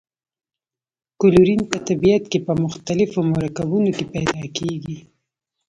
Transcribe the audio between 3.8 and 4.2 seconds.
کې